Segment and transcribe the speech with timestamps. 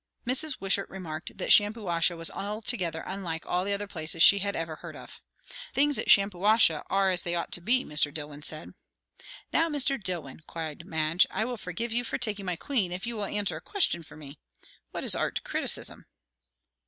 [0.25, 0.59] Mrs.
[0.59, 5.21] Wishart remarked that Shampuashuh was altogether unlike all other places she ever had heard of.
[5.75, 8.11] "Things at Shampuashuh are as they ought to be," Mr.
[8.11, 8.73] Dillwyn said.
[9.53, 10.01] "Now, Mr.
[10.03, 13.57] Dillwyn," cried Madge, "I will forgive you for taking my queen, if you will answer
[13.57, 14.39] a question for me.
[14.89, 16.07] What is 'art criticism'?"